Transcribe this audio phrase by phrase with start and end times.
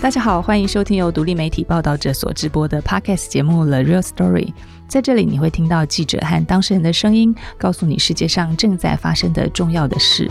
[0.00, 4.46] 大家好，欢迎收听由独立媒体报道者所直播的 Podcast 节目《The Real Story》。
[4.86, 10.30] 在这里，你会听到记者和当事人的声音，告诉你世界上正在发生的重要的事。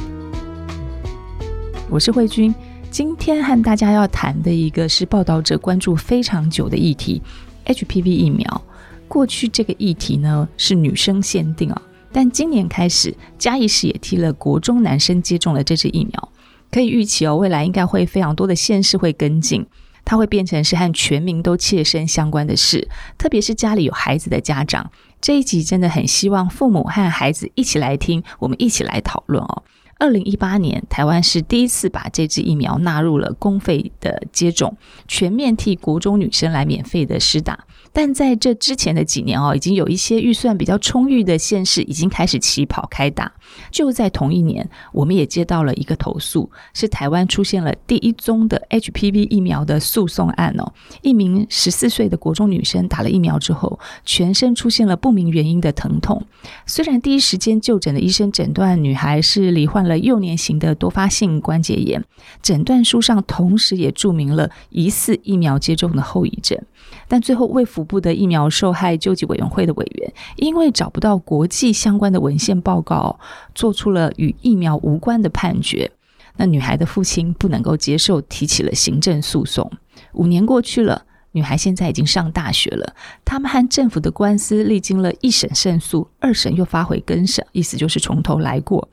[1.89, 2.55] 我是慧君，
[2.89, 7.21] 今天和大家要谈的一个是报道者关注非常久的议题
[7.65, 8.61] ——HPV 疫苗。
[9.07, 11.81] 过去这个议题呢是女生限定啊，
[12.11, 16.31] 但今年开始，嘉义市也替了国中男生接种了这支疫苗。
[16.69, 19.65] 可以预期哦，未来应该会非常多的县市会跟进，
[20.03, 22.87] 它会变成是和全民都切身相关的事。
[23.17, 24.91] 特别是家里有孩子的家长，
[25.21, 29.63] 这一集真的很希望父母和孩子一起来听，我们一起来讨论哦。
[29.99, 37.65] 二零一八年，台湾是第一次把这支疫苗纳入了公费的接种，全面替国中女生来免费的施打。
[37.93, 43.31] 但在这之前的几年哦，已经有一些预算比较充裕的县市已经开始起跑开打。
[43.71, 50.73] 就在同一年，我们也接到了一个投诉，是台湾出现了第一宗的 HPV 疫苗的诉讼案哦。
[51.01, 56.23] 一名十四岁的国中女生打了疫苗之后，全身出现了不明原因的疼痛。
[56.67, 62.03] 虽然第一时间就诊的医生诊断女孩是罹患了幼年型的多发性关节炎，
[62.41, 66.59] 诊断书上同时也注明了疑似疫苗接种的后遗症。
[67.07, 73.19] 但最后，卫福部的疫苗受害救济委员会的委员，因为找不到国际相关的文献报告，
[73.55, 75.89] 做出了与疫苗无关的判决。
[76.35, 79.71] 那女孩的父亲不能够接受，提起了行政诉讼。
[80.13, 81.03] 五年过去了。
[81.33, 82.95] 女孩现在已经上大学了，
[83.27, 88.87] 他们和政府的官司历经了一审胜诉，二审又发回更审，意思就是从头来过。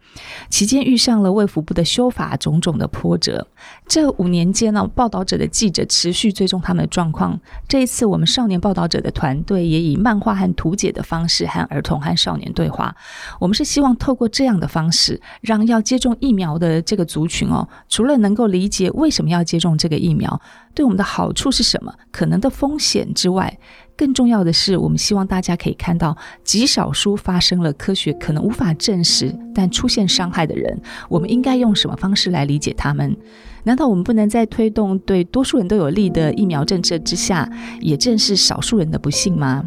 [0.50, 3.46] 期间遇上了卫福部的修法，种种的波折。
[3.86, 7.38] 这五年间呢，报道者的记者持续追踪他们的状况。
[7.68, 12.92] 这一次，我们少年报道者的团队也以漫画和图解的方式和儿童和少年对话。
[13.38, 20.40] 我们是希望透过这样的方式，让要接种疫苗的这个族群哦，除了能够理解为什么要接种这个疫苗。
[20.74, 21.94] 对我们的好处是什么？
[22.10, 23.58] 可能的风险之外，
[23.96, 33.16] 更重要的是，我们希望大家可以看到，极少数发生了科学可能无法证实但出现伤害的人，我们应该用什么方式来理解他们？
[33.62, 37.48] 难道我们不能在推动对多数人都有利的疫苗政策之下，
[37.80, 39.64] 也正视少数人的不幸吗？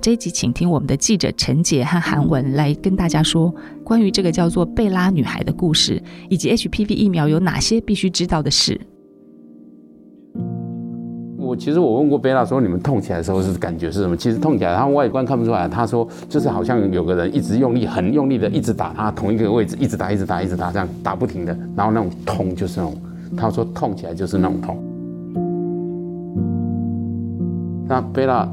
[0.00, 8.80] 这一集，请听我们的记者陈杰和韩文来跟大家说关于这个叫做贝拉女孩的故事，以及 HPV 疫苗有哪些必须知道的事。
[11.58, 14.16] 其实我问过贝拉说，你们痛起来的时候是感觉是什么？
[14.16, 15.68] 其实痛起来，他外观看不出来。
[15.68, 21.56] 他说就是好像有个人一直用力，很用力的一直打他同一个位置，一直打，一直打，一直打，这样打不停的。
[21.76, 22.96] 然后那种痛就是那种，
[23.36, 24.78] 他说痛起来就是那种痛。
[27.88, 28.48] 那贝拉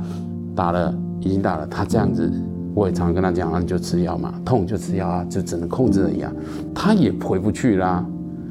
[0.56, 2.32] 打了，已经打了，他这样子，
[2.74, 6.34] 我也常跟他讲啊，你就吃药嘛，痛就吃药啊，就只能控制了一样。
[6.74, 8.04] 他也回不去啦，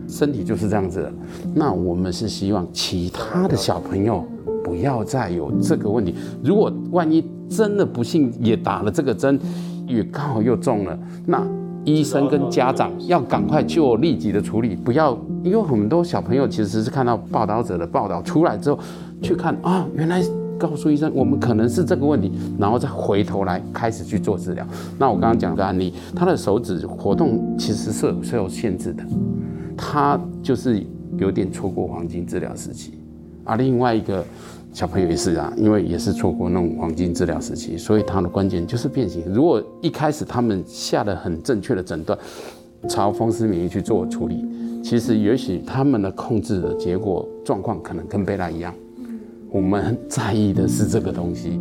[0.06, 1.10] 身体就是这样子。
[1.54, 4.24] 那我们是希望其他的小朋友。
[4.74, 6.12] 不要再有这个问题。
[6.42, 9.38] 如果万一真的不幸也打了这个针，
[9.86, 11.46] 也刚好又中了，那
[11.84, 18.80] 医生跟家长要赶快就立即的处理，不要因为很多小朋友其实是看到报道者的报道出来之后，
[19.22, 20.20] 去看啊，原来
[20.58, 24.66] 告诉医生我们可能是这个问题，然后再回头来开始去做治疗。
[24.98, 29.04] 那我刚刚讲的案例，他的手指活动其实是有是有限制的，
[29.76, 30.84] 他就是
[31.16, 32.98] 有点错过黄金治疗时期。
[33.44, 34.24] 啊，另外一个
[34.72, 39.22] 小朋友也是啊，因为也是错过那种黄金治疗时期，所以他的关键就是变形。
[39.32, 42.18] 如果一开始他们下了很正确的诊断，
[42.88, 44.44] 朝风湿免疫去做处理，
[44.82, 48.74] 其实也许他们的控制的结果状况可能跟贝拉一样。
[49.50, 51.60] 我们很在意的是这个东西。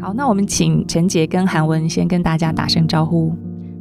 [0.00, 3.32] 好，那我们请陈杰跟韩文先跟大家打声招呼。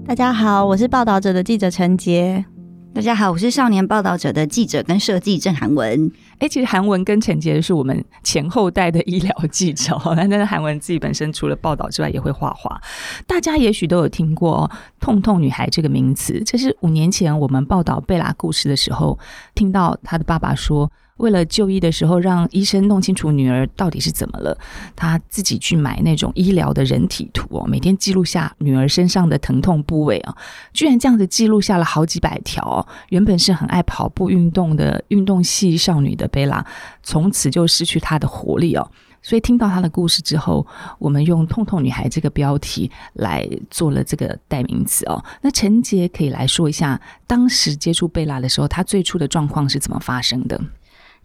[0.06, 2.46] 大家好，我是报道者的记者陈杰。
[2.94, 6.12] 大家好，我是少年报道者的记者跟设计郑韩文。
[6.40, 12.82] 哎，其实韩文跟陈杰是我们前后代的医疗记者， 但是韩文自己本身除了报道之外也会画画。
[13.26, 19.18] 大家也许都有听过“痛痛女孩”这个名词，这是五年前我们报道贝拉故事的时候，
[19.56, 20.92] 听到她的爸爸说。
[21.22, 24.58] 为了就医的时候，让医生弄清楚女儿到底是怎么了，
[24.96, 30.36] 他自己去买那种医疗的人体图哦，每天记录下女儿身上的疼痛部位啊，
[30.74, 32.86] 居然这样子记录下了好几百条哦。
[33.10, 36.66] 原本是很爱跑步运动的运动系少女的贝拉，
[37.04, 38.92] 从此就失去她的活力哦。
[39.22, 40.66] 所以听到她的故事之后，
[40.98, 45.24] 我们用“痛痛女孩”这个标题来做了这个代名词哦。
[45.44, 50.60] 那陈杰可以来说一下，当时接触贝拉的时候，她最初的状况是怎么发生的？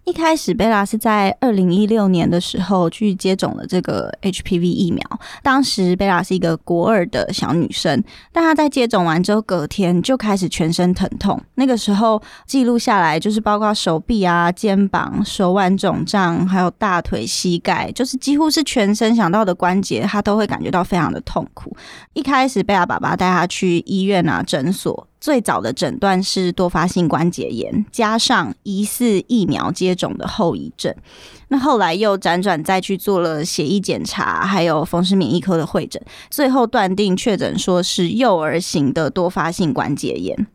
[0.07, 5.03] 一开始贝拉是在二零一六年的时候去接种了这个 HPV 疫苗。
[5.43, 8.01] 当时贝拉是一个国二的小女生，
[8.33, 11.43] 但她在接种完之后隔天就开始全身疼痛。
[11.57, 21.77] 那个时候记录下来就是包括手臂啊、肩膀、手腕肿胀，还有大腿、膝盖，就是几乎是全身想到的关节，她都会感觉到非常的痛苦。
[22.13, 25.09] 一开始贝拉爸爸带她去医院啊、诊所。
[25.27, 30.95] 最早的诊断是多发性关节炎，加上疑似疫苗接种的后遗症。
[31.49, 36.01] 那后来又辗转再去做了血液检查，还有风湿免疫科的会诊，
[36.31, 40.47] 最后断定确诊说是幼儿型的多发性关节炎。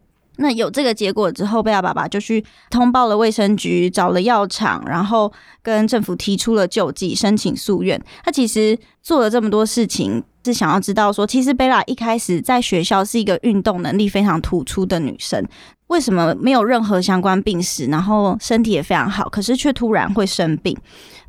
[0.42, 8.02] 那有这个结果之后，贝拉爸爸就去通报了卫生局，找了药厂，然后跟政府提出了救济，申请诉愿。
[8.26, 10.24] 他其实做了这么多事情。
[10.44, 15.48] 是想要知道说，其实贝拉一开始在学校是一个运动能力非常突出的女生，
[15.86, 20.76] 为什么没有任何相关病史，然后身体也非常好，可是却突然会生病？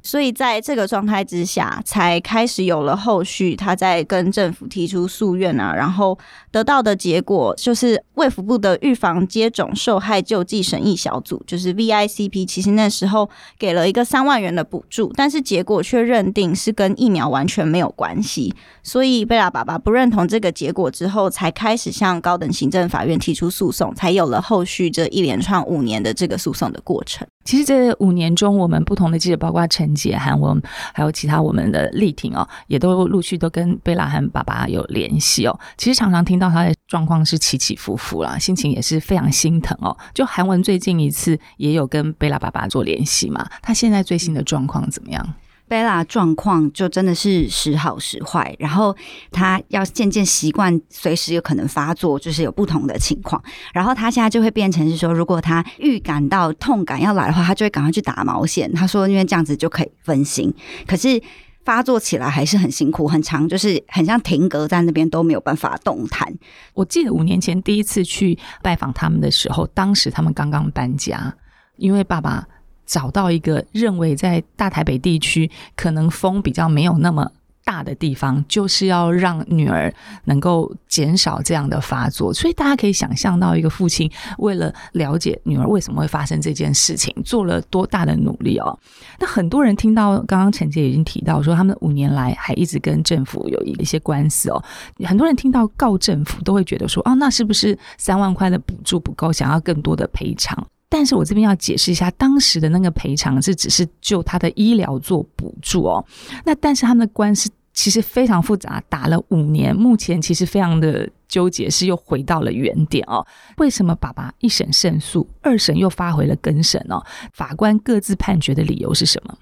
[0.02, 3.54] 所以在这个状态之下，才开始有了后续。
[3.54, 6.18] 他在跟政府提出诉愿啊，然后
[6.50, 13.28] 得到的结果就是卫福部的预防接种受害救济审议小组，就是 VICP，其实那时候
[13.58, 18.54] 给了一个三万元的补助，但是结果却认定是跟疫苗完全没有关系。
[18.82, 27.26] 所以贝拉爸爸不认同这个结果之后，才开始向高等行政法院提出诉讼，才有了后续这一连串五年的这个诉讼的过程。
[27.44, 30.60] 其实这五年中，我们不同的记者，包括陈姐、韩文
[30.92, 35.58] 还有其他我们的力挺哦，也都陆续都跟贝拉和爸爸有联系哦。
[35.76, 39.96] 其实常常听到他的状况是起起伏伏啦，心情也是非常心疼哦。
[40.14, 45.34] 就韩文最近一次也有跟贝拉爸爸做联系嘛，他现在最新的状况怎么样？
[45.72, 48.94] 贝拉状况就真的是时好时坏，然后
[49.30, 53.42] 他要渐渐习惯随时有可能发作，就是有不同的情况。
[53.72, 58.70] 然后他现在就会变成是说，如果他预感到痛感要来的话，他就会赶快去打毛线。
[58.74, 60.52] 他说，因为这样子就可以分心。
[60.86, 61.18] 可是
[61.64, 66.30] 发作起来还是很辛苦，很长，就是很像停格在那边都没有办法动弹。
[66.74, 71.34] 我记得五年前第一次去拜访他们的时候，当时他们刚刚搬家，
[71.78, 72.46] 因为爸爸。
[72.92, 77.32] 找到一个认为在大台北地区可能风比较没有那么
[77.64, 79.90] 大的地方，就是要让女儿
[80.24, 82.34] 能够减少这样的发作。
[82.34, 88.78] 所以大家可以想象到，一个父亲为了了解女儿为什么会发生这件事情，做了多大的努力哦。
[89.18, 94.62] 那很多人听到刚刚陈洁已经提到说，他们五年来还一直跟政府有一些官司哦。
[95.06, 100.66] 很多人听到告政府，都会觉得说，哦，那是不是三万块的补助不够，想要更多的赔偿？
[100.92, 106.04] 但是我这边要解释一下，当时的那个赔偿是只是就他的医疗做补助哦。
[106.44, 113.26] 那但是他们的官司其实非常复杂，打了五年，目前其实非常的纠结，是又回到了原点哦。
[113.56, 117.02] 为什么爸爸一审胜诉，二审又发回了更审哦？
[117.32, 119.34] 法官各自判决的理由是什么？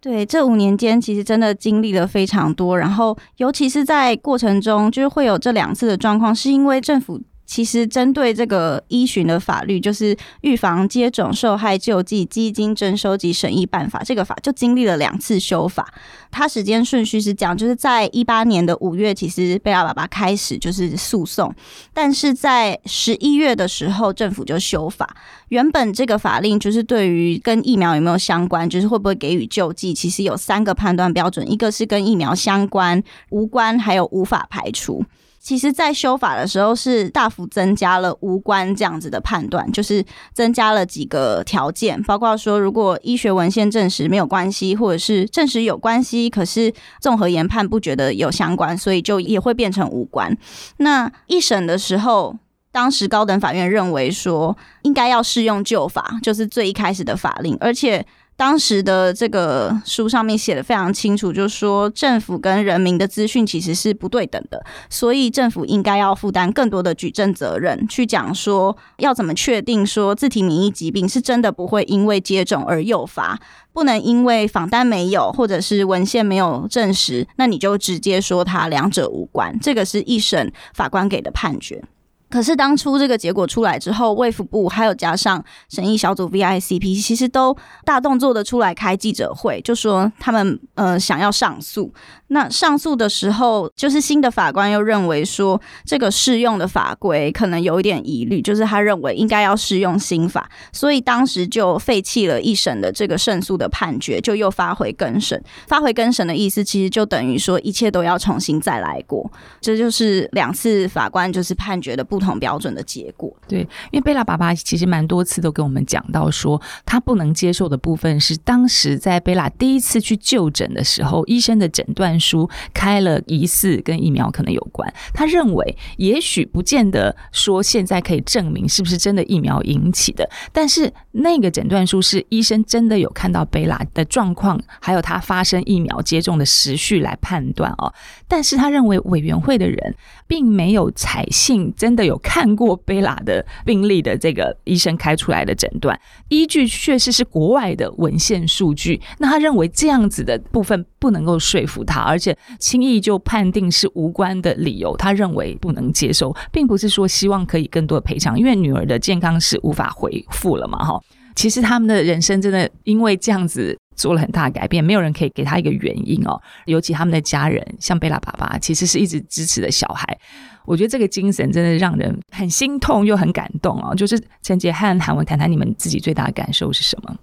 [0.00, 7.22] 对，这五年间其实真的经历了非常多，然后尤其是在过程中，就是会有这两次的状况，是因为政府。
[7.46, 15.94] 其实，针对这个依循的法律，就是《预防接种受害救济基金征收及审议办法》，这个法就经历了两次修法。
[16.30, 21.54] 它时间顺序是这样，就是在一八年的五月，其实贝拉爸爸开始就是诉讼，
[21.94, 25.16] 但是在十一月的时候，政府就修法。
[25.48, 33.00] 原本这个法令就是对于跟疫苗有没有相关，就是会不会给予救济，其实有三个判断标准，一个是跟疫苗相关、
[33.30, 35.04] 无关，还有无法排除。
[35.46, 50.36] 其实，在修法的时候是大幅增加了无关这样子的判断，就是增加了几个条件，包括说，如果医学文献证实没有关系，或者是证实有关系，可是综合研判不觉得有相关，所以就也会变成无关。
[50.78, 52.36] 那一审的时候，
[52.72, 58.04] 当时高等法院认为说，应该要适用旧法，就是最一开始的法令，而且。
[58.36, 73.40] 当时的这个书上面写的非常清楚，就是说政府跟人民的资讯其实是不对等的，所以政府应该要负担更多的举证责任，去讲说要怎么确定说自体免疫疾病是真的不会因为接种而诱发，
[73.72, 81.82] 不能因为访单没有或者是文献没有证实，那你就直接说它两者无关，这个是一审法官给的判决。
[82.28, 91.94] 可是当初这个结果出来之后，卫福部还有加上审议小组 VICP，其实都大动作的出来开记者会，就说他们呃想要上诉。
[92.28, 105.40] 那上诉的时候，就是新的法官又认为说这个适用的法规可能有一点疑虑，就是他认为应该要适用新法，所以当时就废弃了一审的这个胜诉的判决，就又发回更审。
[105.68, 109.30] 发回更审的意思，其实就等于说一切都要重新再来过。
[109.60, 112.15] 这就是两次法官就是判决的不。
[112.16, 113.30] 不同标准的结果。
[113.46, 124.90] 对，因为贝拉爸爸其实蛮多次都跟我们讲到说，他不能接受的部分是，当时在贝拉第一次去就诊的时候，医生的诊断书开了疑似跟疫苗可能有关。
[125.12, 137.92] 他认为，也许不见得说现在可以证明是不是真的疫苗引起的，但是那个诊断书是医生真的有看到贝拉的状况，还有他发生疫苗接种的时序来判断哦。
[138.26, 139.94] 但是他认为委员会的人
[140.26, 145.98] 并没有采信真的有看过贝拉的病例的这个医生开出来的诊断，
[146.28, 149.00] 依据确实是国外的文献数据。
[149.18, 161.00] 那他认为这样子的部分不能够说服他，而且轻易就判定是无关的理由，他认为不能接受，并不是说希望可以更多的赔偿，因为女儿的健康是无法恢复了嘛，哈。
[161.34, 166.40] 其实他们的人生真的因为这样子做了很大的改变，没有人可以给他一个原因哦。
[166.66, 170.16] 尤其他们的家人，像贝拉爸爸，其实是一直支持的小孩。
[170.64, 173.94] 我觉得这个精神真的让人很心痛又很感动哦。
[173.94, 177.16] 就是陈杰和韩文谈谈你们自己最大的感受是什么？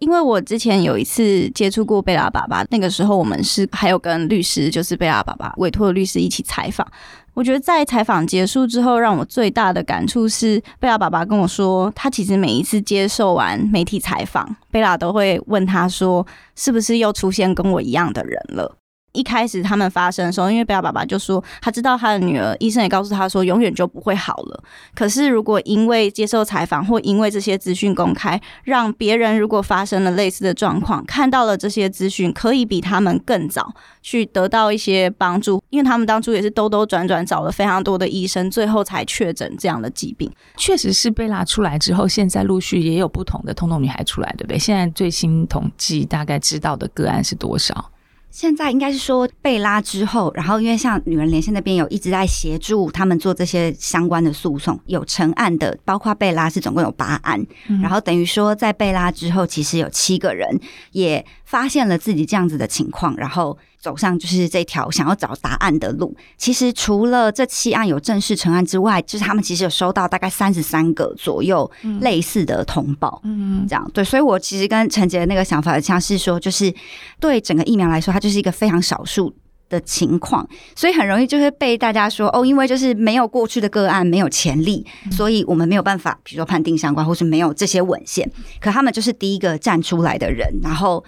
[0.00, 6.86] 因为我之前有一次接触过贝拉爸爸，那个时候我们是还有跟律师，就是贝拉爸爸委托的律师一起采访。
[7.34, 16.26] 我觉得在采访结束之后，让我最大的感触是，贝拉爸爸跟我说，他其实每一次接受完媒体采访，贝拉都会问他说，
[16.56, 18.76] 是不是又出现跟我一样的人了？
[19.18, 24.62] 一开始他们发生的时候，因为贝拉爸爸就说他知道他的女儿，医生也告诉他说永远就不会好了。
[24.94, 40.30] 可是如果因为接受采访或因为这些资讯公开，让别人如果发生了类似的状况，看到了这些资讯，可以比他们更早去得到一些帮助，因为他们当初也是兜兜转转找了非常多的医生，最后才确诊这样的疾病。
[40.56, 44.58] 确实是贝拉出来之后，现在陆续也有不同的通通女孩出来，对不对？
[44.58, 47.90] 现在最新统计大概知道的个案是多少？
[48.30, 60.60] 现在应该是说贝拉之后，然后因为像女人连线那边有一直在协助他们做这些相关的诉讼，有成案的，包括贝拉是总共有八案，嗯、然后等于说在贝拉之后，其实有七个人
[60.92, 63.58] 也发现了自己这样子的情况，然后。
[63.80, 66.16] 走上就是这条想要找答案的路。
[66.36, 71.70] 其实除了这七案有正式成案之外，就是他们其实有收到大概三十三个左右
[72.00, 74.02] 类似的通报，嗯，这样对。
[74.02, 76.74] 所以我其实跟陈杰的那个想法像是说，就是
[77.20, 79.32] 对整个疫苗来说，它就是一个非常少数
[79.68, 88.28] 的情况，所以很容易就会被大家说哦，因为就是没有过去的个案，没有潜力，所以我们没有办法，比如说判定相关，或是没有这些文献。
[88.60, 91.04] 可他们就是第一个站出来的人，然后。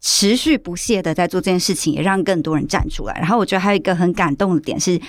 [0.00, 3.14] 持续不懈的在做这件事情，也让更多人站出来。
[3.18, 5.00] 然后我觉得还有一个很感动的点是，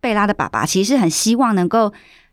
[0.00, 1.92] 贝拉的爸爸其实很希望能够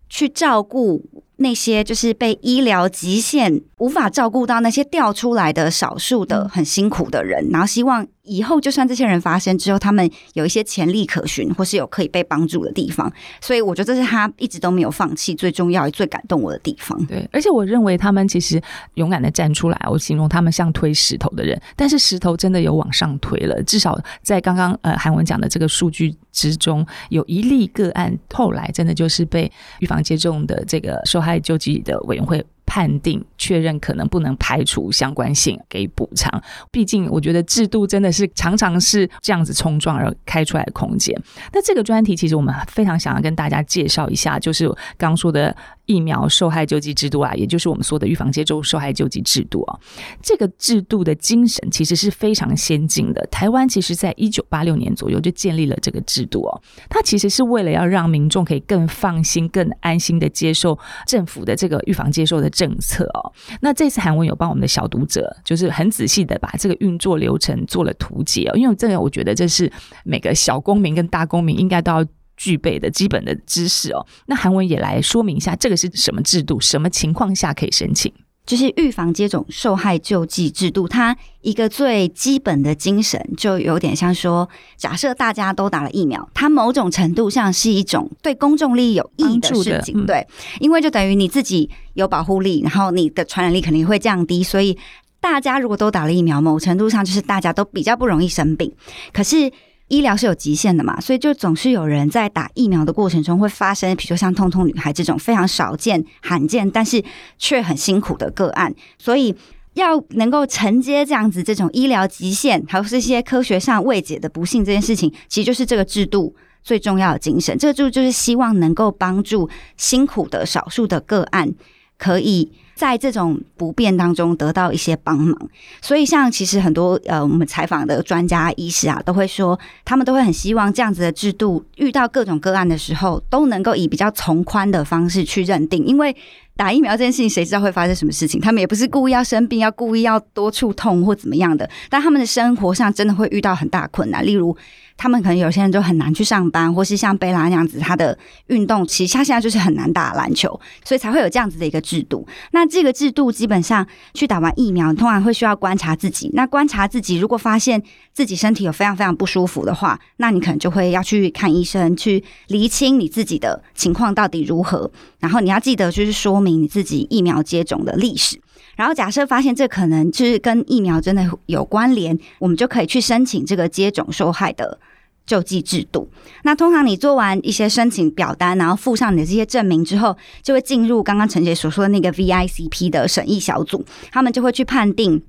[0.10, 1.02] 去照顾
[1.42, 8.08] 那些就是被医疗极限无法照顾到那些掉出来的少数的很辛苦的人，然后希望。
[8.24, 17.04] 以后就算这些人发生之后，他们有一些潜力可循，或是有可以被帮助的地方，所以我觉得这是他一直都没有放弃最重要也最感动我的地方。
[17.08, 18.62] 对，而且我认为他们其实
[18.94, 23.62] 勇敢的站出来，我形容他们像推石头的人，但是石头真的有往上推了。
[23.64, 32.46] 至少在刚刚呃韩文讲的这个数据之中，有一例个案后来真的就是被预防接种的这个受害救济的委员会。
[32.64, 41.14] 判定确认可能不能排除相关性给补偿，毕竟我觉得制度真的是常常是这样子冲撞而开出来的空间。
[41.52, 45.54] 那这个专题其实我们非常想要跟大家介绍一下，就是刚说的。
[45.92, 49.80] 疫苗受害救济制度啊，也就是我们说的预防接种受害救济制度啊，
[50.22, 53.22] 这个制度的精神其实是非常先进的。
[53.30, 63.34] 台湾其实在一九八六年左右就建立了这个制度哦，它其实是为了要让民众可以更放心、更安心的接受政府的这个预防接种的政策哦。
[63.60, 69.72] 那这次韩文有帮我们的小读者，就是很仔细的把这个运作流程做了图解哦，因为这个我觉得这是
[70.04, 72.06] 每个小公民跟大公民应该都要。
[72.42, 76.60] 具备的基本的知识哦，那韩文也来说明一下，这个是什么制度？
[76.60, 78.12] 什么情况下可以申请？
[78.44, 90.26] 就是预防接种受害救济制度，它一个最基本的精神，就有点像说，假设大家都打了疫苗，它某种程度上是一种对公众利益有益的事情，对，
[90.60, 94.76] 因为就等于你自己有保护力，然后你的传染力肯定会降低，所以
[95.20, 98.74] 大家如果都打了疫苗，某程度上就是大家都比较不容易生病。
[99.14, 99.52] 可是。
[99.92, 107.04] 医疗是有极限的嘛，所以就总是有人在打疫苗的过程中会发生，比如说像痛痛女孩这种非常少见、罕见，但是
[107.38, 108.74] 却很辛苦的个案。
[108.98, 109.36] 所以
[109.74, 116.34] 要能够承接这样子这种医疗极限，还有这些科学上未解的不幸这件事情，其实就是这个制度
[116.64, 117.58] 最重要的精神。
[117.58, 121.54] 这个制度就是希望能够帮助辛苦的少数的个案
[121.98, 122.50] 可以。
[122.82, 125.38] 在这种不便当中得到一些帮忙。
[125.84, 136.16] 所以，像其实很多呃，我们采访的专家医师啊，都会说，他们都会很希望这样子的制度，遇到各种个案的时候，都能够以比较从宽的方式去认定，因为。
[136.58, 138.40] 打疫苗这件事情，谁知道会发生什么事情？
[138.40, 144.56] 他们也不是故意要生病，要故意要多处痛或怎么样的，但他们的生活上真的会遇到很大困难，例如。
[145.02, 148.16] 他们可能有些人就很难去上班，或是像贝拉那样子，他的
[148.50, 150.48] 运动其实他现在就是很难打篮球，
[150.84, 152.24] 所以才会有这样子的一个制度。
[152.52, 156.30] 那这个制度基本上去打完疫苗，通常会需要观察自己。
[156.36, 157.82] 那观察自己，如果发现
[158.14, 164.92] 自己身体有非常非常不舒服的话，那你可能就会要去看医生，去厘清你自己的情况到底如何。
[165.20, 168.40] 然后你要记得就是说明你自己疫苗接种的历史。
[168.76, 174.80] 然后假设发现这可能就是跟疫苗真的有关联，我们就可以去申请这个接种受害的。
[175.26, 176.10] 救济制度，
[176.44, 185.24] 那通常你做完一些申请表单，然后附上你的这些证明之后，就会进入刚刚陈姐所说的那个 VICP 的审议小组，他们就会去判定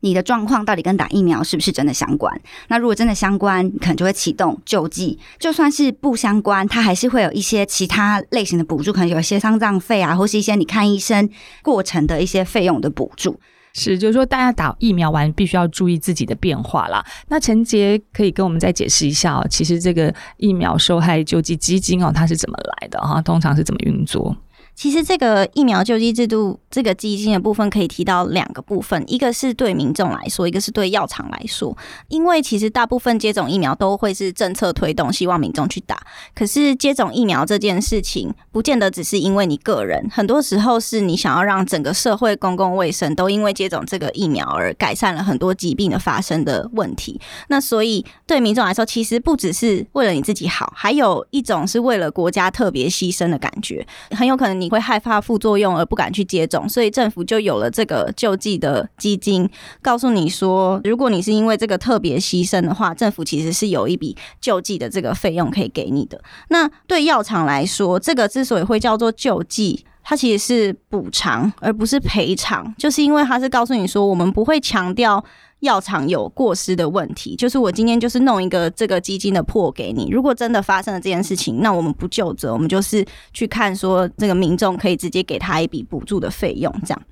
[0.00, 2.40] 你的状况到底跟打疫苗是不是真的相关。
[2.68, 11.28] 那如果真的相关，可能就会启动救济；就算是不相关，它还是会有一些其他类型的补助，可能有一些丧葬费啊，或是一些你看医生
[11.62, 13.40] 过程的一些费用的补助。
[13.74, 17.04] 是，就是说大家打疫苗完必须要注意自己的变化啦。
[17.28, 23.20] 那陈杰可以跟我们再解释一下哦，其实这个疫苗受害救济基金哦，它是怎么来的哈？
[23.20, 24.34] 通常是怎么运作？
[24.74, 31.76] 其实这个疫苗救济制度，这个基金的部分可以提到两个部分，一个是对民众来说，一个是对药厂来说。
[32.08, 36.04] 因为其实大部分接种疫苗都会是政策推动，希望民众去打。
[36.34, 47.20] 可是接种疫苗这件事情，不见得只是因为你个人，很多时候是你想要让整个社会公共卫生都因为接种这个疫苗而改善了很多疾病的发生的问题。
[47.46, 54.63] 那所以对民众来说，其实不只是为了你自己好，还有一种是为了国家特别牺牲的感觉，很有可能你。
[54.64, 59.48] 你会害怕副作用而不敢去接种，所以政府就有了这个救济的基金，
[59.82, 66.18] 告诉你说，如果你是因为这个特别牺牲的话，政府其实是有一笔救济的这个费用可以给你的。
[66.48, 75.22] 那对药厂来说，这个之所以会叫做救济，它其实是补偿而不是赔偿，就是因为它是告诉你说，我们不会强调。
[75.64, 80.08] 药厂有过失的问题，就是我今天就是弄一个这个基金的破给你。
[80.10, 86.72] 如果真的发生了这件事情，那我们不就责，我们就是去看说这个民众可以直接给他一笔补助的费用。
[86.86, 87.02] 这样，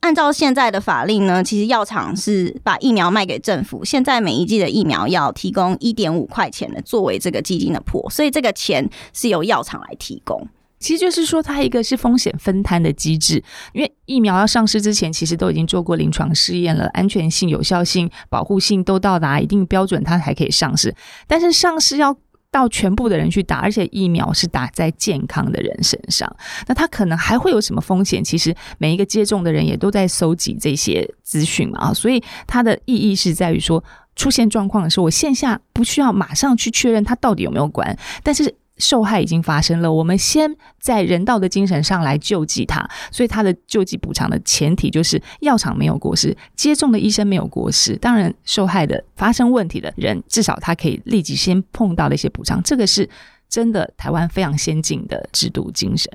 [0.00, 10.48] 按照现在的法令呢，其实药厂是把疫苗卖给政府，现在每一剂的疫苗要提供一点五块钱的作为这个基金的破，所以这个钱是由药厂来提供。
[10.78, 20.94] 其实就是说，它一个是风险分摊的机制，因为疫苗要上市之前，其实都已经做过临床试验了，安全性、有效性、保护性都到达一定标准，它才可以上市。
[21.26, 22.16] 但是上市要
[22.50, 26.34] 到全部的人去打，而且疫苗是打在健康的人身上，
[26.66, 28.22] 那它可能还会有什么风险？
[28.22, 33.82] 其实每一个接种的人也都在搜集这些资讯嘛，啊所以它的意义是在于说，
[34.16, 38.54] 出现状况的时候，我线下不需要马上去确认它到底有没有关，但是。
[38.78, 53.08] 受害已经发生了，我们先在人道的精神上来救济他，所以他的救济补偿的前提就是药厂没有过失，接种的医生没有过失，当然受害的发生问题的人至少他可以立即先碰到的一些补偿，这个是
[53.48, 56.10] 真的台湾非常先进的制度精神。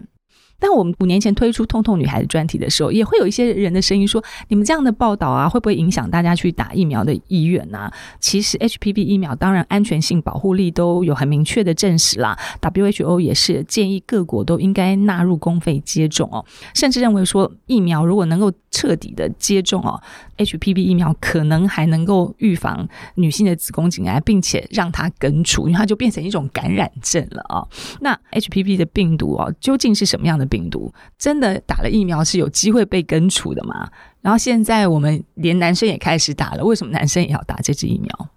[0.63, 12.39] 但我们五年前推出“痛痛女孩”的专题的时候，也会有一些人的声音说：“你们这样的报道啊，会不会影响大家去打疫苗的意愿呢？”其实 HPV 疫苗当然安全性、保护力都有很明确的证实啦。
[12.61, 20.01] WHO 也是建议各国都应该纳入公费接种哦，甚至认为说疫苗如果能够彻底的接种哦
[20.37, 27.67] ，HPV 疫苗可能还能够预防女性的子宫颈癌，并且让它根除，因为它就变成一种感染症了啊。
[27.99, 30.52] 那 HPV 的病毒哦，究竟是什么样的？
[30.53, 33.89] 病毒真的打了疫苗是有机会被根除的吗？
[34.21, 38.29] 然后现在我们连男生也开始打了，为什么男生也要打这支疫苗？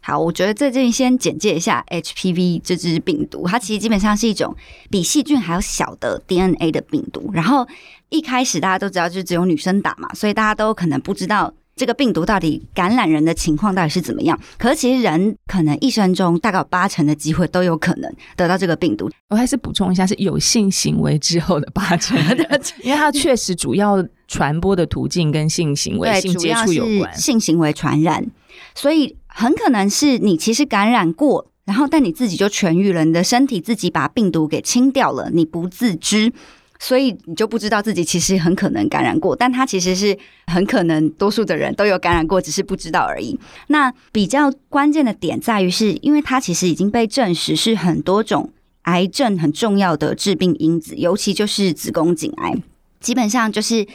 [0.00, 4.56] 好，我觉得最近先简介一下 HPV 这支病毒，它其实基本上是一种
[4.88, 7.30] 比细菌还要小的 DNA 的病毒。
[7.34, 7.68] 然后
[8.08, 11.52] 一开始大家都知道，就只有女生打嘛，所以大家都可能不知道。
[11.78, 14.38] 这个病毒到底感染人的情况到底是怎么样？
[14.58, 19.08] 可是其实人可能一生中大概有八成的机会都有可能得到这个病毒。
[19.28, 22.18] 我还是补充一下，是有性行为之后的八成，
[22.82, 28.26] 因为它确实主要传播的途径跟性行为、性接触有关，性行为传染，
[28.74, 36.32] 所以很可能是你其实感染过，然后但你自己就痊愈了，你的身体自己把病毒给清掉了，你不自知。
[36.78, 43.38] 所以你就不知道自己其实很可能感染过，但它其实是很可能多数的人都有感染过，只是不知道而已。
[43.66, 52.54] 那比较关键的点在于，是因为它其实已经被证实是很多种癌症很重要的致病因子，尤其就是子宫颈癌。
[53.00, 53.86] 基本上就是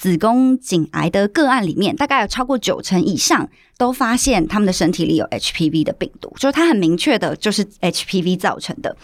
[0.00, 8.96] 子宫颈癌的个案里面，大概有超过九成以上都发现他们的身体里有 HPV 的病毒，就是它很明确的就是 HPV 造成的。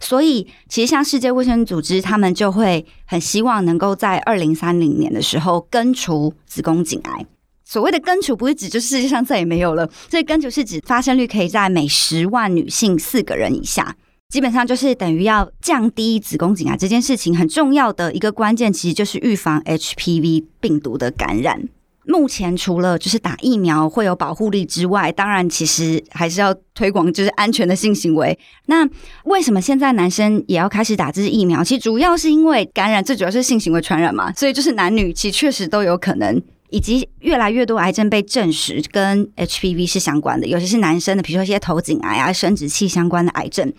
[0.00, 7.24] 所以，其实像世界卫生组织，他们就会很希望能够在二零三零年的时候根除子宫颈癌。
[7.64, 13.94] 所谓的根除，不是指就世界上再也没有了，所以根除是指发生率可以在每十万女性四个人以下。
[14.30, 21.60] 基本上就是等于要降低子宫颈癌这件事情很重要的一个关键，其实就是预防 HPV 病毒的感染。
[22.06, 28.36] 目前除了就是打疫苗会有保护力之外，当然其实还是要推广就是安全的性行为。
[28.66, 28.88] 那
[29.24, 31.62] 为什么现在男生也要开始打这支疫苗？
[31.62, 36.40] 其实主要是因为感染最主要是性行为传染嘛，所以就是男女其实确实都有可能，
[36.70, 43.72] 以及越来越多癌症被证实跟 HPV 是相关的，尤其是男生的，比如说一些头颈癌啊、生殖器相关的癌症。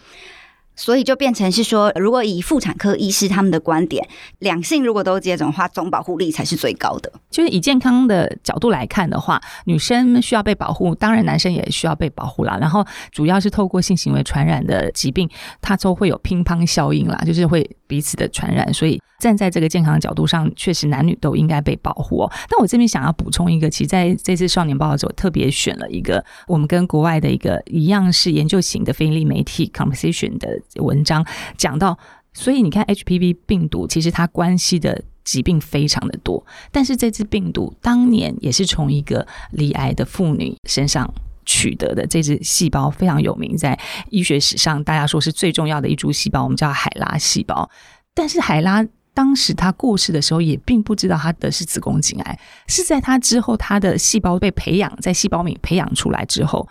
[0.75, 4.07] 所以就变成是说，如果以妇产科医师他们的观点，
[4.39, 7.11] 两性如果都接种的话，总保护力才是最高的。
[7.29, 12.57] 就是以健康的角度来看的话，女生需要被保护，当然男生也需要被保护啦。
[12.59, 15.29] 然后主要是透过性行为传染的疾病，
[15.61, 18.73] 它都会有乒乓效应啦，就是会彼此的传染。
[18.73, 22.31] 所以站在这个健康的角度上，确实男女都应该被保护哦。
[22.49, 30.49] 但我这边想要补充一个，其实在这次少年报道中，特别选了一个我们跟国外的一个一样是研究型的非营利媒体 Conversation 的。
[30.75, 31.25] 文章
[31.57, 31.99] 讲到，
[32.31, 41.13] 所以你看 HPV 病毒其实它关系的疾病非常的多，但是这支病毒当年也是从一个罹癌的妇女身上
[41.45, 43.77] 取得的，这只细胞非常有名，在
[44.09, 47.69] 医学史上大家说是最重要的一株细胞，我们叫海拉细胞。
[48.13, 56.67] 但是海拉当时她过世的时候也并不知道她得是子宫颈癌，是在她之后，她的细胞被培养，在细胞里培养出来之后。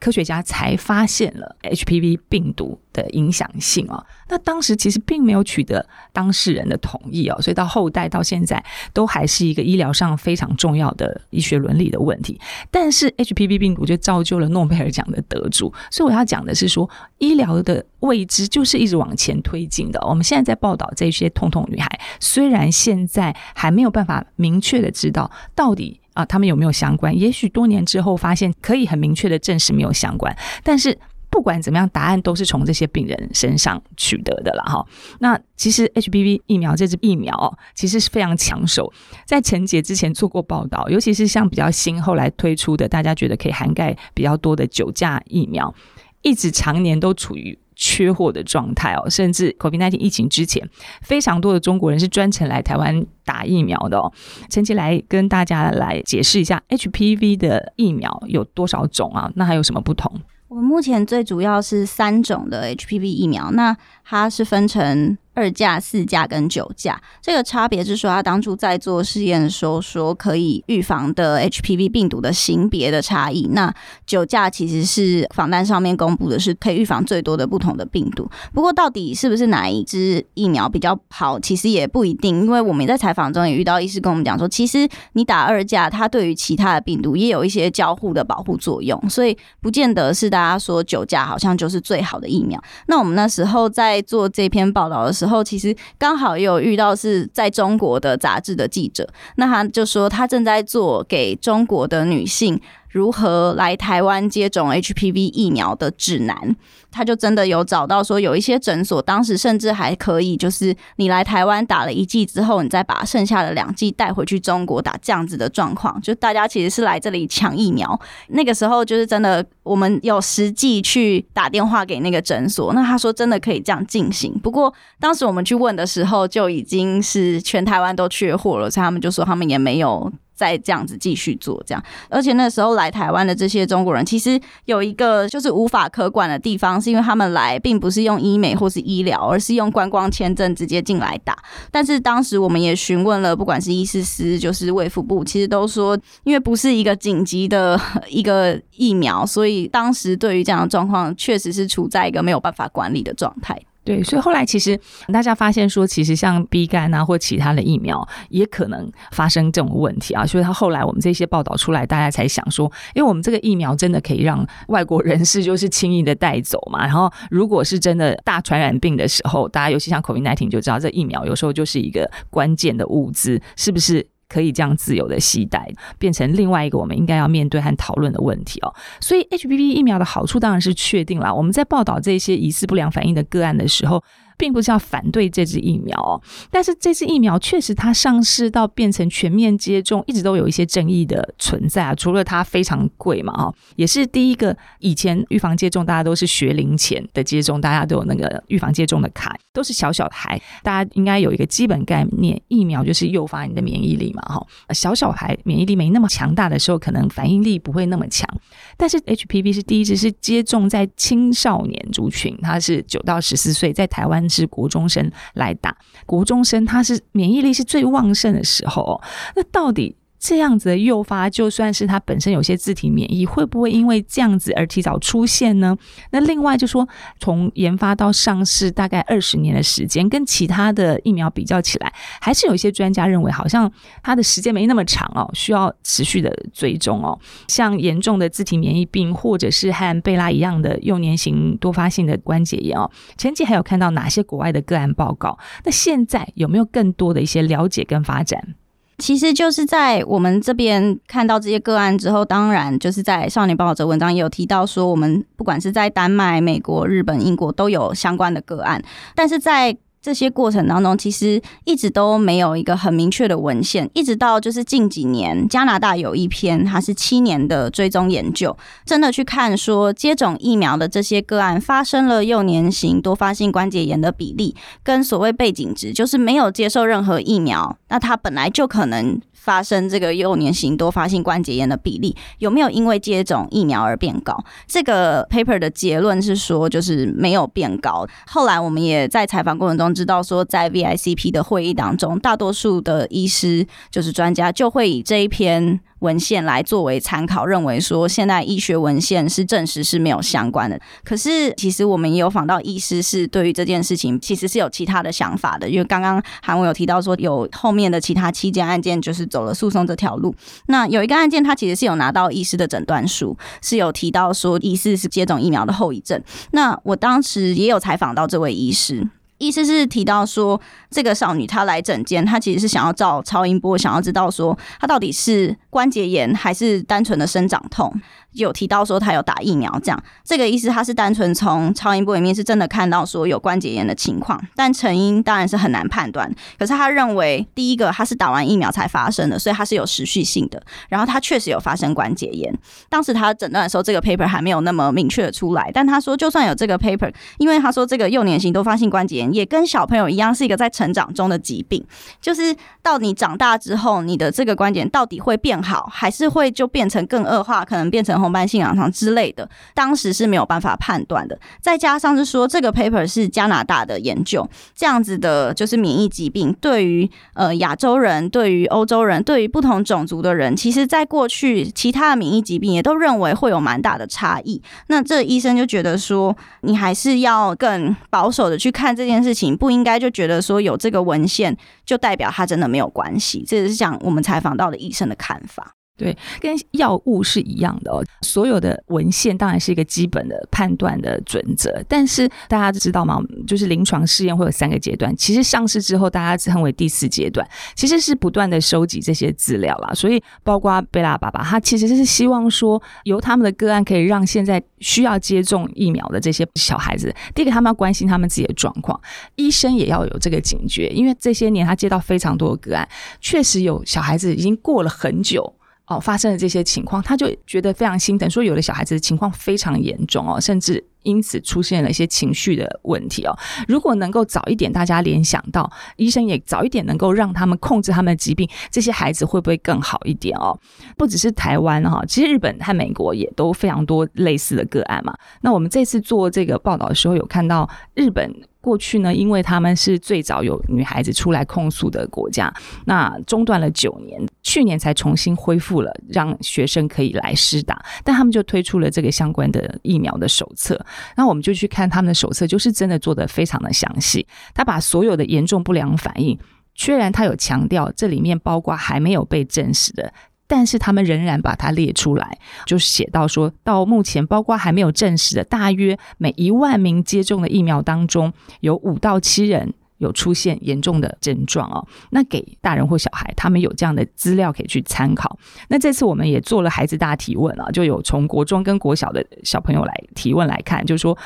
[0.00, 12.40] 科学家才发现了 HPV 病毒的影响性哦，那当时其实并没有取得当事人的同意哦，所以到后代到现在都还是一个医疗上非常重要的医学伦理的问题。
[12.70, 20.00] 但是 HPV 病毒就造就了诺贝尔奖的得主，所以我要讲的是说，医疗的未知就是一直往前推进的。
[20.06, 26.00] 我们现在在报道这些痛痛女孩，虽然现在还没有办法明确的知道到底。
[26.14, 27.16] 啊，他们有没有相关？
[27.16, 30.34] 也许多年之后发现可以很明确的证实没有相关。
[30.62, 30.98] 但是
[31.28, 34.86] 不管怎么样，答案都是从这些病人身上取得的了哈。
[35.18, 38.92] 那其实 HPV 疫苗这支疫苗其实是非常抢手，
[39.26, 45.74] 在陈杰之前做过报道，尤其是像比较新后来推出的，大家觉得可以涵盖比较多的九价疫苗，
[46.22, 47.58] 一直常年都处于。
[47.76, 50.68] 缺货的状态哦，甚至 COVID-19 疫情之前，
[51.02, 54.12] 非常多的中国人是专程来台湾打疫苗的哦。
[54.48, 59.30] 陈琦来跟大家来解释一下 HPV 的疫苗有多少种啊？
[59.34, 60.12] 那还有什么不同？
[60.48, 65.18] 我们目前最主要是三种的 HPV 疫苗，那它是分成。
[65.34, 73.48] 二价、四价跟九价，这个差别是说，他当初在做试验的时候说可以预防的 HPV 病毒的型别的差异。
[73.52, 73.74] 那
[74.06, 78.30] 九价其实是访单上面公布的是可以预防最多的不同的病毒。
[78.52, 92.62] 不过到底是不是哪一支疫苗比较好，其实也不一定，因为我们在采访中也遇到医师跟我们讲说，其实你打二价，它对于其他的病毒也有一些交互的保护作用，所以不见得是大家说九价好像就是最好的疫苗。
[92.86, 95.23] 那我们那时候在做这篇报道的时候。
[95.24, 102.60] 然后其实刚好也有遇到是在中国的杂志的记者，那他就说他正在做给中国的女性。
[102.94, 106.54] 如何来台湾接种 HPV 疫苗的指南，
[106.92, 118.00] 他就真的有找到说，有一些诊所当时甚至还可以，就是你来台湾打了一剂之后，你再把剩下的两剂带回去中国打，这样子的状况，就大家其实是来这里抢疫苗。
[118.28, 124.32] 那个时候就是真的，我们有实际去打电话给那个诊所，那他说真的可以这样进行。
[124.38, 130.12] 不过当时我们去问的时候，就已经是全台湾都缺货了，所以他们就说他们也没有。
[130.34, 141.38] 再这样子继续做这样，而且那时候来台湾的这些中国人，其实有一个就是无法可管的地方，是因为他们来并不是用医美或是医疗，而是用观光签证直接进来打。
[141.70, 153.56] 但是当时我们也询问了，不管是医师师就是卫福部，其实都说，因为不是一个紧急的 一个疫苗，所以当时对于这样的状况，确实是处在一个没有办法管理的状态。
[153.84, 154.78] 对，所以后来其实
[155.12, 166.84] 大家发现说，其实像 B 肝啊或其他的疫苗也可能发生这种问题啊，所以他后来我们这些报道出来，大家才想说，因为我们这个疫苗真的可以让外国人士就是轻易的带走嘛。
[166.86, 174.06] 然后如果是真的大传染病的时候，大家尤其像 COVID-19 就知道，这疫苗有时候就是一个关键的物资，是不是？
[174.34, 178.74] 可以这样自由的携带，变成另外一个我们应该要面对和讨论的问题哦。
[179.00, 181.32] 所以 HPV 疫苗的好处当然是确定了。
[181.32, 184.02] 我们在报道这些疑似不良反应的个案的时候，
[184.36, 186.20] 并不是要反对这支疫苗哦。
[186.50, 191.94] 但是这支疫苗确实它上市到变成全面接种，一直都有一些争议的存在啊。
[191.94, 204.46] 除了它非常贵嘛，哈，也是第一个以前预防接种大家都是学龄前的接种，大家都有那个预防接种的卡，都是小小孩，大家应该有一个基本概念，疫苗就是诱发你的免疫力嘛，哈。
[204.72, 208.28] 小小孩免疫力没那么强大的时候，可能反应力不会那么强。
[208.76, 219.00] 但是 HPV 是第一支是接种在青少年族群，它是九到十四岁，在台湾是国中生来打，国中生他是免疫力是最旺盛的时候，
[219.36, 219.96] 那到底？
[220.26, 225.76] 这样子的诱发，就算是它本身有些自体免疫，会不会因为这样子而提早出现呢？
[226.12, 226.88] 那另外就说，
[227.20, 233.70] 从研发到上市大概二十年的时间，跟其他的疫苗比较起来，还是有一些专家认为，好像
[234.02, 237.20] 它的时间没那么长哦，需要持续的追踪哦。
[237.48, 245.38] 像严重的自体免疫病，或者是和贝拉一样的幼年型多发性的关节炎哦，前期还有看到哪些国外的个案报告？
[245.64, 248.54] 那现在有没有更多的一些了解跟发展？
[248.98, 258.82] 其实就是在我们这边看到这些个案之后，当然就是在少年报道者文章也有提到说，我们不管是在丹麦、美国、日本、英国都有相关的个案，
[259.14, 279.18] 但是在这些过程当中，其实一直都没有一个很明确的文献，一直到就是近几年，加拿大有一篇，它是七年的追踪研究，真的去看说接种疫苗的这些个案发生了幼年型多发性关节炎的比例，跟所谓背景值，就是没有接受任何疫苗，那它本来就可能。
[279.32, 284.42] 发生这个幼年型多发性关节炎的比例有没有因为接种疫苗而变高？
[284.66, 288.06] 这个 paper 的结论是说，就是没有变高。
[288.26, 295.80] 后来我们也在采访过程中知道说，在 VICP 的会议当中，大多数的医师就是专家就会以这一篇。
[296.00, 300.78] 文献来作为参考，认为说现在医学文献是证实是没有相关的。
[301.02, 305.66] 可是其实我们也有访到医师，是对于这件事情其实是有其他的想法的。
[305.66, 310.34] 因为刚刚韩文有提到说，有后面的其他七件案件就是走了诉讼这条路。
[310.66, 316.22] 那有一个案件，他其实是有拿到医师的诊断书，是有提到说疑似是接种疫苗的后遗症。
[316.50, 319.08] 那我当时也有采访到这位医师。
[319.38, 327.92] 意思是提到说，这个少女她来诊间，她其实是想要照超音波，想要知道说她到底是关节炎还是单纯的生长痛。
[328.32, 336.28] 有提到说她有打疫苗，这样这个意思她是单纯从超音波里面是真的看到说有关节炎的情况，但成因当然是很难判断。
[336.58, 340.60] 可是他认为第一个他是打完疫苗才发生的，所以他是有时续性的。
[340.88, 342.52] 然后他确实有发生关节炎。
[342.88, 351.84] 当时他诊断的时候，这个 paper 还没有那么明确的出来，但他说就算有这个 paper，因为他说这个幼年型多发性关节炎也跟小朋友一样是一个在成长中的疾病，
[352.20, 361.38] 就是到你长大之后，你的这个关节到底会变好，还是会就变成更恶化，可能变成红斑性狼疮之类的，当时是没有办法判断的。
[361.60, 374.60] 再加上是说，这个 paper 是加拿大的研究，这样子的，就是免疫疾病对于呃亚洲人、对于欧洲人、对于不同种族的人，其实在过去其他的免疫疾病也都认为会有蛮大的差异。
[374.88, 383.44] 那这医生就觉得说，你还是要更保守的去看这件件事情，不应该就觉得说有这个文献就代表他真的没有关系。
[383.46, 385.74] 这是讲我们采访到的医生的看法。
[385.96, 388.04] 对，跟药物是一样的哦。
[388.22, 393.22] 所有的文献当然是一个基本的判断的准则，但是大家知道吗？
[393.46, 399.94] 就是临床试验会有三个阶段，其实上市之后，大家称为第四阶段，其实是不断的收集这些资料啦。
[399.94, 409.00] 所以，包括贝拉爸爸，他其实是希望说，由他们的个案可以让现在需要接种疫苗的这些小孩子，第一个他们要关心他们自己的状况，
[409.36, 412.88] 医生也要有这个警觉，因为这些年他接到非常多的个案，
[413.20, 415.54] 确实有小孩子已经过了很久。
[415.86, 423.34] 哦，发生了这些情况，他就觉得非常心疼，说有的小孩子情况非常严重哦，甚至因此出现了一些情绪的问题哦。
[423.68, 430.58] 如果能够早一点，大家联想到，医生也早一点能够让他们控制他们的疾病，这些孩子会不会更好一点哦？
[430.96, 435.14] 不只是台湾哈，其实日本和美国也都非常多类似的个案嘛。
[435.42, 438.34] 那我们这次做这个报道的时候，有看到日本。
[438.64, 442.50] 过去呢，因为他们是最早有女孩子出来控诉的国家，
[442.86, 450.82] 那中断了九年，去年才重新恢复了，让学生可以来施打，但他们就推出了这个相关的疫苗的手册，
[451.16, 456.38] 那我们就去看他们的手册，就是真的做的非常的详细，他把所有的严重不良反应，
[456.74, 460.12] 虽然他有强调这里面包括还没有被证实的。
[460.46, 468.30] 但是他们仍然把它列出来，就写到说，到目前包括还没有证实的，大约每一万名接种的疫苗当中，
[468.60, 469.72] 有五到七人
[470.04, 471.84] 有出现严重的症状哦。
[472.10, 475.36] 那给大人或小孩，他们有这样的资料可以去参考。
[475.68, 481.18] 那这次我们也做了孩子大提问啊，就有从国中跟国小的小朋友来提问来看，就是说，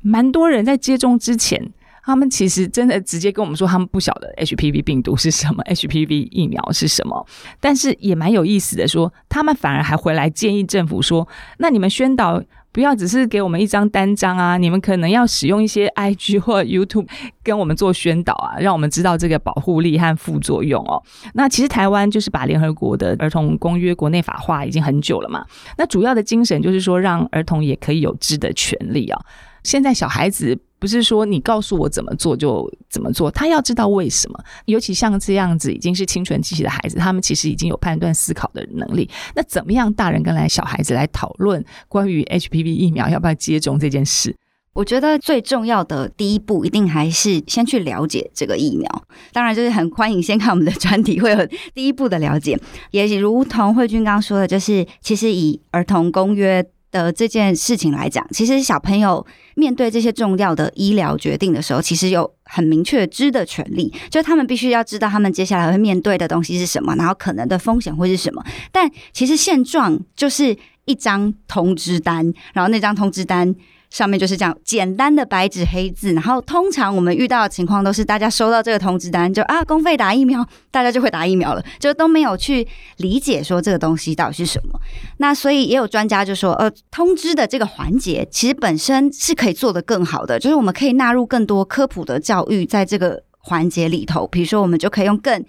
[0.00, 1.72] 蛮多人在接种之前。
[2.04, 7.24] 他们其实真的直接跟我们说，他们不晓得 HPV 病毒是什么，HPV 疫苗是什么。
[7.60, 12.42] 但是也蛮有意思的说，说他们反而还回来建议政府说，那你们宣导。
[12.72, 14.56] 不要只是给我们一张单张啊！
[14.56, 17.06] 你们可能要使用一些 IG 或 YouTube
[17.44, 21.02] 跟我们做宣导啊，让我们知道这个保护力和副作用哦。
[21.34, 25.44] 那其实台湾就是把联合国的儿童公约国内法化已经很久了嘛。
[25.76, 29.20] 那主要的精神就是说，让儿童也可以有知的权利啊。
[29.62, 30.58] 现在小孩子。
[30.82, 34.44] 不是说你告诉我怎么做就怎么做，他要知道为什么。
[34.64, 39.08] 尤其像这样子已经是青春期的孩子，他们其实已经有判断思考的能力。
[39.36, 44.34] 那怎么样大人跟来小孩子来讨论关于 HPV 疫苗要不要接种这件事？
[44.72, 49.04] 我觉得最重要的第一步，一定还是先去了解这个疫苗。
[49.32, 52.58] 当然，就是很欢迎先看我们的专题，会有第一步的了解。
[52.90, 56.66] 也如同慧君刚刚说的，就是其实以儿童公约。
[56.92, 59.26] 的这件事情来讲，其实小朋友
[59.56, 68.44] 面对这些重要的医疗决定的时候，其实有很明确知的权利，就他们必须要知道他们接下来会面对的东西是什么，然后可能的风险会是什么。
[68.70, 73.52] 但其实现状就是一张通知单，然后那张通知单。
[73.92, 84.80] 上面就是这样简单的白纸黑字，然后通常我们遇到的情况都是大家收到这个通知单就啊公费打疫苗，大家就会打疫苗了，就都没有去理解说这个东西到底是什么。
[85.18, 95.44] 那所以也有专家就说，呃，通知的这个环节其实本身是可以做得更好的，就是我们可以纳入更多科普的教育在这个环节里头，比如说我们就可以用更，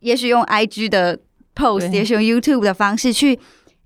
[0.00, 1.20] 也许用 IG 的
[1.54, 3.38] post，也许用 YouTube 的方式去。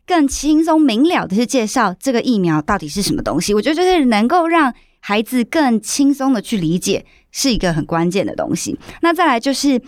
[0.07, 8.79] 更轻松明了的去介绍这个疫苗到底是什么东西，我觉得就是能够让孩子更轻松的去理解，是一个很关键的东西。
[9.01, 9.81] 那再来就是，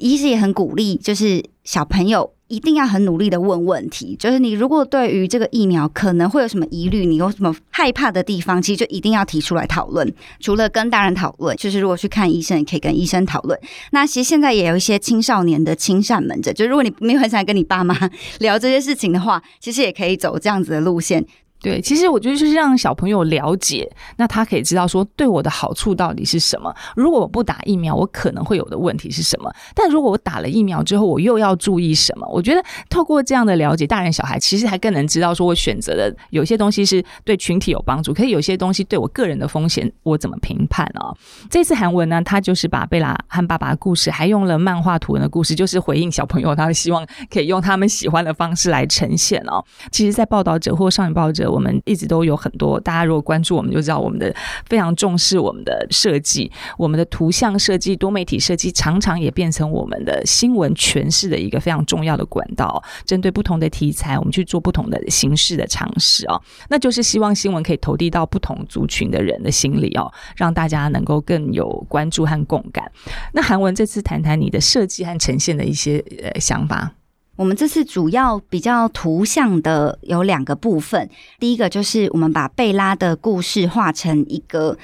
[0.00, 2.32] 医师也很鼓励，就是小朋友。
[2.50, 10.12] 一定要很努力的问问题，就是你如果对于这个疫苗可能会有什么疑虑，你有什么害怕的地方，其实就一定要提出来讨论。
[10.40, 13.56] 除了跟大人讨论，就是如果去看医生，也可以跟医生讨论。
[13.92, 17.96] 那其实现在也有一些青少年的亲善门诊，就如果你没有很想跟你爸妈
[18.40, 21.24] 聊这些事情的话，其实也可以走这样子的路线。
[21.62, 26.74] 对，其实我觉得就是让小朋友了解，那他可以知道说对我的好处到底是什么。
[26.96, 29.52] 如果我不打疫苗，我可能会有的问题是什么？
[29.74, 32.26] 但如果我打了疫苗之后，我又要注意什么？
[32.28, 41.12] 我觉得透过这样的了解，大人小孩其实还更能知道说，我选择的有些东西是对群体有帮助，可是有些东西对我个人的风险，我怎么评判啊？
[41.50, 49.62] 这次韩文呢，他就是把贝拉和爸爸的故事，还用了漫画图文的故事，就是回应小朋友，他希望可以用他们喜欢的方式来呈现哦。
[49.92, 51.49] 其实，在报道者或少女报者。
[51.50, 54.34] 我们一直都有很多，大家如果关注我们就知道，我们的
[54.66, 62.82] 非常重视我们的设计，我们的图像设计、多媒体设计，常常也变成我们的新闻诠释的一个非常重要的管道。
[63.04, 72.90] 针对不同的题材，我们去做不同的形式的尝试哦，那就是希望新闻可以投递到不同族群的人的心里哦，让大家能够更有关注和共感。
[73.32, 76.92] 那韩文这次谈谈你的设计和呈现的一些呃想法。
[77.40, 84.76] 我们这次主要比较图像的有两个部分，第一个就是我们把贝拉的故事画成一个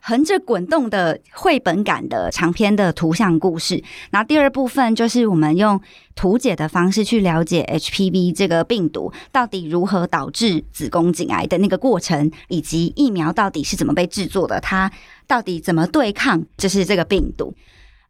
[0.00, 5.80] 横着滚动的绘本感的长篇的图像故事，然后第二部分就是我们用
[6.14, 14.88] 图解的方式去了解 HPV 这个病毒到底如何导致子宫颈癌的那个过程，以及疫苗到底是怎么被制作的，它
[15.26, 17.52] 到底怎么对抗就是这个病毒。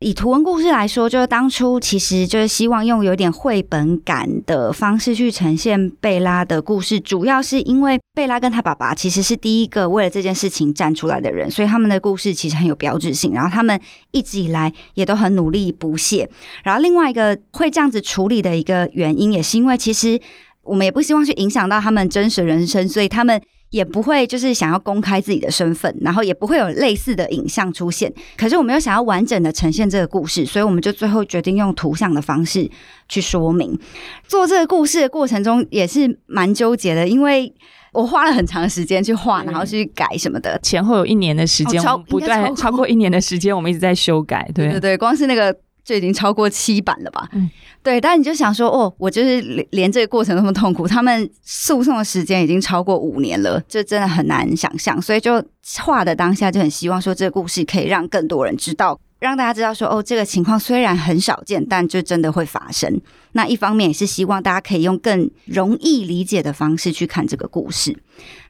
[0.04, 13.32] 以图文故事来说，就是当初其实就是希望用有点绘本感的方式去呈现贝拉的故事，主要是因为贝拉跟他爸爸其实是第一个为了这件事情站出来的人，所以他们的故事其实很有标志性。
[13.32, 16.28] 然后他们一直以来也都很努力不懈。
[16.62, 20.20] 然后另外一个会这样子处理的一个原因，也是因为其实
[20.64, 23.40] 我们也不希望去影响到他们真实人生，所以他们。
[23.74, 28.12] 也不会就是想要公开自己的身份，然后也不会有类似的影像出现。
[28.36, 32.70] 可是我们又想要完整的呈现这个故事，所以我们就最后决定用图像的方式
[33.08, 33.76] 去说明。
[34.28, 37.52] 做这个故事的过程中也是蛮纠结的，因为
[37.92, 44.48] 我花了很长时间去画，然后去改什么的，前后有一年的时间，哦、不断超过一年的时间，我们一直在修改。
[44.54, 45.52] 对对对，光是那个。
[45.84, 47.28] 就已经超过七版了吧？
[47.32, 47.50] 嗯，
[47.82, 48.00] 对。
[48.00, 55.00] 但你就想说，哦，我就是连连这个过程那么痛苦，他们诉讼的时间已经超过五年了，这真的很难想象。
[55.00, 55.44] 所以就
[55.80, 58.98] 画的当下就很希望说，这个故事可以让更多人知道。
[59.24, 63.00] 让大家知道说，哦，这个情况虽然很少见，但就真的会发生。
[63.32, 67.96] 那一方面也是希望大家可以用更容易理解的方式去看这个故事。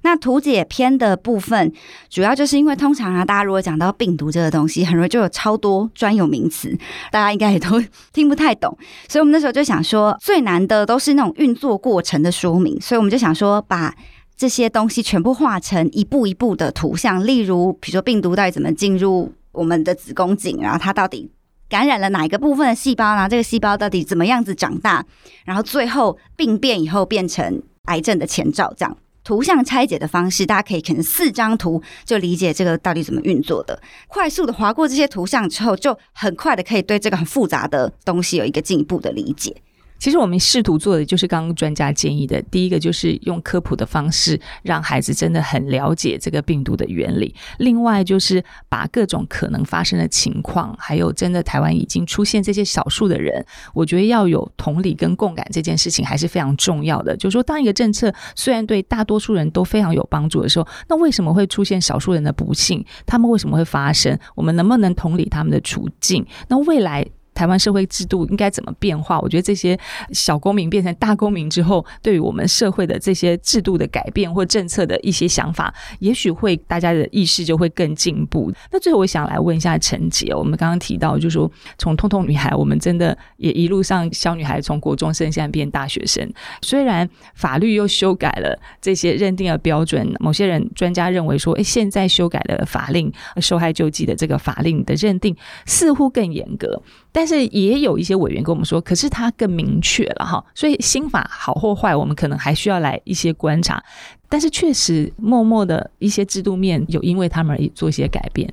[0.03, 1.73] 那图解篇的部分，
[2.11, 6.77] 主要就是因为通常啊，大家如果讲到病毒这个东西，很容易就有超多专有名词，
[7.13, 7.81] 大家应该也都
[8.13, 8.77] 听不太懂。
[9.09, 12.79] 所以我们那时候就想说，最难的都是那种运作过程的说明。
[12.81, 13.95] 所以我们就想说，把
[14.37, 19.33] 这些东西全部画成一步一步的图像，例如，比如说病毒到底怎么进入。
[19.55, 21.31] 我们的子宫颈，然后它到底
[21.69, 25.05] 感染了哪一个部分的细胞，然后这个细胞到底怎么样子长大，
[25.45, 28.97] 然后最后病变以后变成癌症的前兆，这样。
[29.23, 33.81] 图像拆解的方式，大家可以可能四张图就理解这个到底怎么运作的。
[34.07, 39.57] 快速的划过这些图像之后，就很快的可以对这个很复杂的东西有一个进一步的理解。
[39.99, 57.17] 其实我们试图做的就是刚刚专家建议的，第一个就是用科普的方式，让孩子真的很了解这个病毒的原理；另外就是把各种可能发生的情况，还有真的台湾已经出现这些少数的人，我觉得要有同理跟共感，这件事情还是非常重要的。
[57.17, 62.85] 就是说，当一个政策虽然对大多数人都非常有帮助的时候，那为什么会出现少数人的不幸？
[63.07, 64.19] 他们为什么会发生？
[64.35, 66.27] 我们能不能同理他们的处境？
[66.49, 69.19] 那未来，台湾社会制度应该怎么变化？
[69.21, 69.79] 我觉得这些
[70.13, 78.53] 小公民变成大公民之后，对于我们社会的这些制度的改变或政策的一些想法，也许会大家的意识就会更进步。
[78.71, 86.27] 那最后我想来问一下陈杰，我们刚刚提到，就是说从痛痛女孩，我们真的也一路上小女孩从国中生现在变大学生，
[86.63, 96.83] 虽然法律又修改了这些认定的标准，某些人专家认为说，哎，现在修改的法令受害救济的这个法令的认定似乎更严格。
[97.17, 103.81] 但是也有一些委员跟我们说，可是它更明确了哈，所以新法好或坏，我们可能还需要来一些观察。
[104.29, 108.53] 但是确实，默默的一些制度面有因为他们而做一些改变。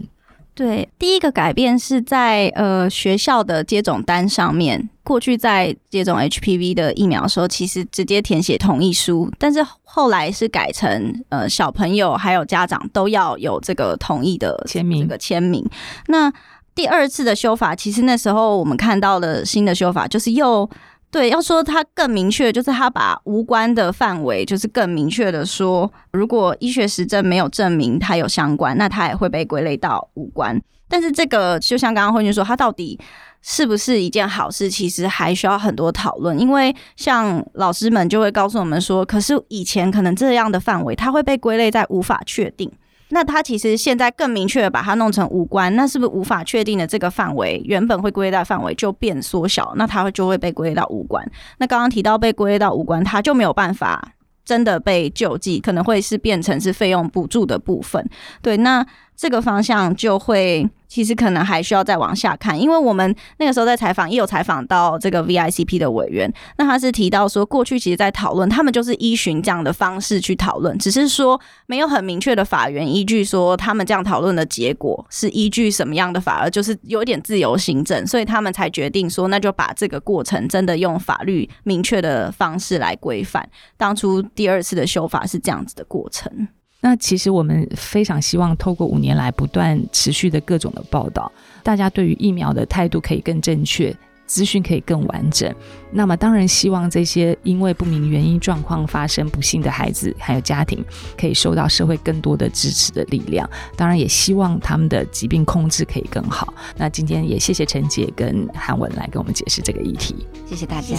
[0.53, 15.65] 对，第一个改变是在呃学校的接种单上面，过去在接种 HPV 的疫苗的时候，其实直接填写同意书，但是后来是改成呃小朋友还有家长都要有这个同意的签名，这个签名。
[16.07, 16.31] 那
[16.73, 20.69] 第二次的修法，其实那时候我们看到的新的修法，就是又
[21.11, 30.59] 对要说它更明确，就是它把无关的范围，就是更明确的说，如果医学实证没有证明它有相关，那它也会被归类到无关。
[30.87, 32.99] 但是这个就像刚刚慧君说，它到底
[33.41, 36.37] 是不是一件好事，其实还需要很多讨论。
[36.39, 42.71] 因为像老师们就会告诉我们说，可是以前可能这样的范围，它会被归类在无法确定。
[43.11, 51.23] 那他其实现在更明确的把它弄成无关，那是不是无法确定的这个范围，原本会归类到范围就变缩小，那它会就会被归类到无关。
[51.59, 58.03] 那刚刚提到被归类到无关，它就没有办法真的被救济，可能会是变成是费用补助的部分。
[58.41, 58.85] 对，那
[59.21, 60.67] 这个方向就会。
[60.91, 83.49] 其实可能还需要再往下看，因为我们那个时候在采访，也有采访到这个 VICP 的委员，那他是提到说，过去其实在讨论，他们就是依循这样的方式去讨论，只是说没有很明确的法源依据，说他们这样讨论的结果是依据什么样的法，而就是有点自由行政，所以他们才决定说，那就把这个过程真的用法律明确的方式来规范。
[83.77, 86.49] 当初第二次的修法是这样子的过程。
[86.81, 91.31] 那其实我们非常希望透过五年来不断持续的各种的报道，
[91.63, 95.53] 大家对于疫苗的态度可以更正确，资讯可以更完整。
[95.91, 100.83] 那么当然希望这些因为不明原因状况发生不幸的孩子还有家庭，
[101.15, 103.47] 可以受到社会更多的支持的力量。
[103.75, 106.51] 当然也希望他们的疾病控制可以更好。
[106.77, 110.15] 那今天也谢谢陈杰跟韩文来跟我们解释这个议题。
[110.47, 110.97] 谢谢大家。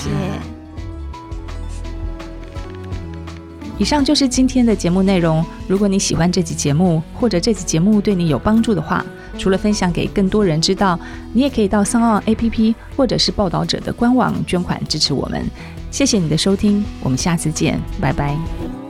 [3.79, 5.45] 以上就是今天的节目内容。
[5.67, 9.05] 如果你喜欢这期节目，或者这期节目对你有帮助的话，
[9.39, 10.99] 除了分享给更多人知道，
[11.33, 15.45] 你也可以到桑奥 APP 或者是报道者的官网捐款支持我们。
[15.91, 18.82] 谢谢你的收听，我们下次见，拜拜。